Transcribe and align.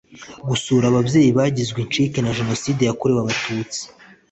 Gusura 0.49 0.85
ababyeyi 0.91 1.29
bagizwe 1.37 1.77
incike 1.81 2.17
na 2.21 2.31
Jenoside 2.37 2.81
yakorewe 2.83 3.19
Abatutsi 3.21 3.81